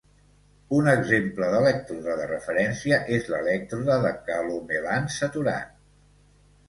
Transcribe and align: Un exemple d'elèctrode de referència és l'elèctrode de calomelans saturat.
Un 0.75 0.87
exemple 0.93 1.49
d'elèctrode 1.55 2.15
de 2.21 2.25
referència 2.31 2.99
és 3.19 3.29
l'elèctrode 3.35 3.99
de 4.07 4.15
calomelans 4.31 5.19
saturat. 5.25 5.81